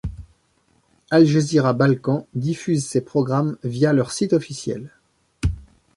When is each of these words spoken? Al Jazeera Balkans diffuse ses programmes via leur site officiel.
Al 1.11 1.27
Jazeera 1.27 1.73
Balkans 1.73 2.25
diffuse 2.33 2.83
ses 2.87 3.01
programmes 3.01 3.57
via 3.63 3.93
leur 3.93 4.11
site 4.11 4.33
officiel. 4.33 4.89